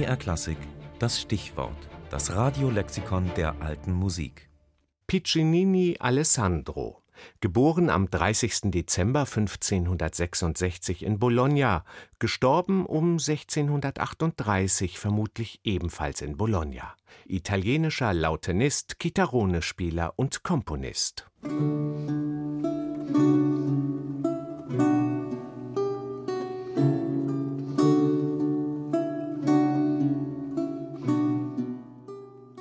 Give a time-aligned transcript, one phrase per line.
[0.00, 0.56] BR Klassik
[0.98, 1.76] das Stichwort,
[2.08, 4.48] das Radiolexikon der alten Musik.
[5.06, 7.02] Piccinini Alessandro
[7.40, 8.70] Geboren am 30.
[8.70, 11.84] Dezember 1566 in Bologna,
[12.18, 16.94] gestorben um 1638 vermutlich ebenfalls in Bologna.
[17.26, 21.30] Italienischer Lautenist, Chitarrone-Spieler und Komponist.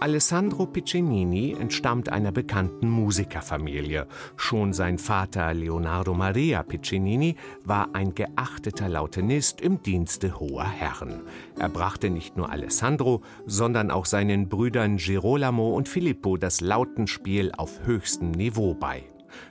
[0.02, 4.08] Alessandro Piccinini entstammt einer bekannten Musikerfamilie.
[4.38, 7.36] Schon sein Vater Leonardo Maria Piccinini
[7.66, 11.24] war ein geachteter Lautenist im Dienste hoher Herren.
[11.58, 17.86] Er brachte nicht nur Alessandro, sondern auch seinen Brüdern Girolamo und Filippo das Lautenspiel auf
[17.86, 19.04] höchstem Niveau bei.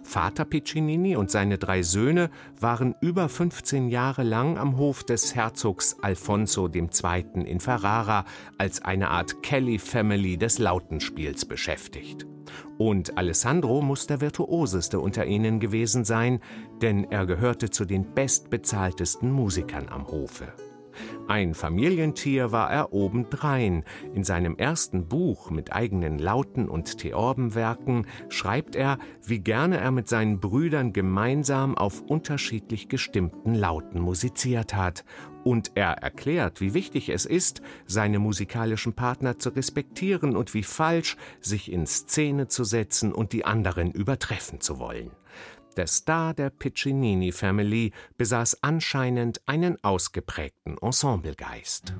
[0.02, 5.96] Vater Piccinini und seine drei Söhne waren über 15 Jahre lang am Hof des Herzogs
[6.02, 7.45] Alfonso II.
[7.45, 8.24] in Ferrara
[8.59, 12.26] als eine Art Kelly Family des Lautenspiels beschäftigt.
[12.79, 16.40] Und Alessandro muss der virtuoseste unter ihnen gewesen sein,
[16.80, 20.52] denn er gehörte zu den bestbezahltesten Musikern am Hofe.
[21.29, 23.84] Ein Familientier war er obendrein.
[24.15, 30.09] In seinem ersten Buch mit eigenen Lauten und Theorbenwerken schreibt er, wie gerne er mit
[30.09, 35.04] seinen Brüdern gemeinsam auf unterschiedlich gestimmten Lauten musiziert hat.
[35.45, 41.18] Und er erklärt, wie wichtig es ist, seine musikalischen Partner zu respektieren und wie falsch,
[41.42, 45.10] sich in Szene zu setzen und die anderen übertreffen zu wollen.
[45.79, 51.95] Der Star der Piccinini Family besaß anscheinend einen ausgeprägten Ensemblegeist.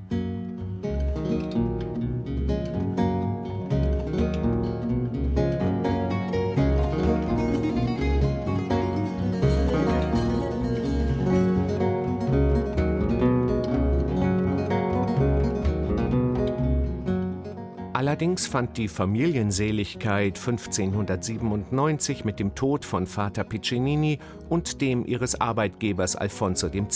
[17.99, 26.15] Allerdings fand die Familienseligkeit 1597 mit dem Tod von Vater Piccinini und dem ihres Arbeitgebers
[26.15, 26.93] Alfonso II.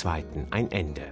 [0.52, 1.02] ein Ende.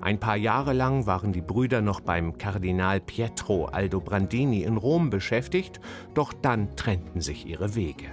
[0.00, 5.78] Ein paar Jahre lang waren die Brüder noch beim Kardinal Pietro Aldobrandini in Rom beschäftigt,
[6.14, 8.06] doch dann trennten sich ihre Wege.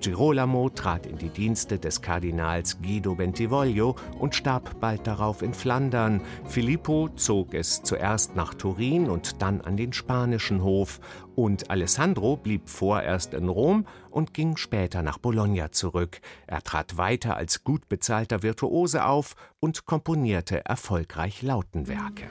[0.00, 6.20] Girolamo trat in die Dienste des Kardinals Guido Bentivoglio und starb bald darauf in Flandern.
[6.44, 11.00] Filippo zog es zuerst nach Turin und dann an den spanischen Hof.
[11.34, 16.20] Und Alessandro blieb vorerst in Rom und ging später nach Bologna zurück.
[16.46, 22.26] Er trat weiter als gut bezahlter Virtuose auf und komponierte erfolgreich Lautenwerke.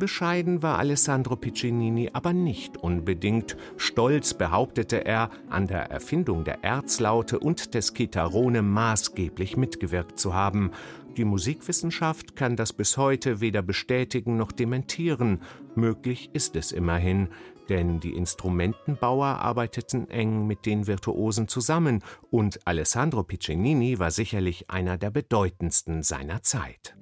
[0.00, 3.58] Unbescheiden war Alessandro Piccinini aber nicht unbedingt.
[3.76, 10.70] Stolz behauptete er, an der Erfindung der Erzlaute und des Chitarrone maßgeblich mitgewirkt zu haben.
[11.18, 15.42] Die Musikwissenschaft kann das bis heute weder bestätigen noch dementieren.
[15.74, 17.28] Möglich ist es immerhin,
[17.68, 24.96] denn die Instrumentenbauer arbeiteten eng mit den Virtuosen zusammen und Alessandro Piccinini war sicherlich einer
[24.96, 26.96] der bedeutendsten seiner Zeit.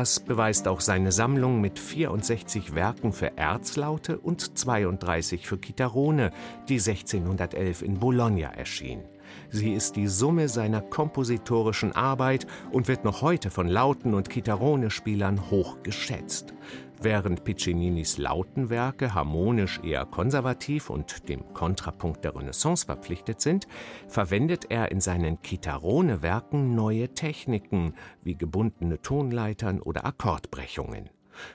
[0.00, 6.30] Das beweist auch seine Sammlung mit 64 Werken für Erzlaute und 32 für Chitarrone,
[6.70, 9.02] die 1611 in Bologna erschien.
[9.50, 15.50] Sie ist die Summe seiner kompositorischen Arbeit und wird noch heute von Lauten- und Chitarrone-Spielern
[15.50, 16.54] hoch geschätzt.
[17.02, 23.66] Während Piccininis Lautenwerke harmonisch eher konservativ und dem Kontrapunkt der Renaissance verpflichtet sind,
[24.06, 31.08] verwendet er in seinen Chitarrone-Werken neue Techniken wie gebundene Tonleitern oder Akkordbrechungen.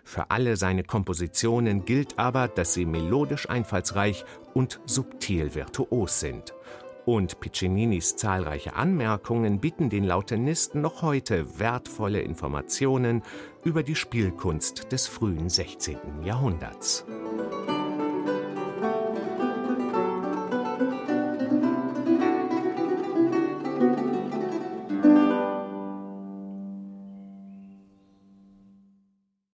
[0.04, 4.26] Für alle seine Kompositionen gilt aber, dass sie melodisch einfallsreich
[4.56, 6.56] und subtil virtuos sind.
[7.06, 13.22] Und Piccininis zahlreiche Anmerkungen bieten den Lautenisten noch heute wertvolle Informationen
[13.64, 15.98] über die Spielkunst des frühen 16.
[16.24, 17.06] Jahrhunderts.